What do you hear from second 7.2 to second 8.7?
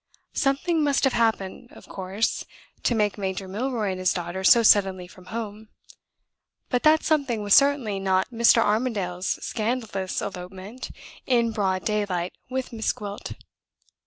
was certainly not Mr.